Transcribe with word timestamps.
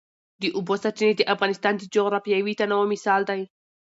د 0.41 0.43
اوبو 0.57 0.73
سرچینې 0.83 1.13
د 1.17 1.21
افغانستان 1.33 1.73
د 1.77 1.83
جغرافیوي 1.95 2.53
تنوع 2.59 2.85
مثال 2.93 3.21
دی. 3.29 3.41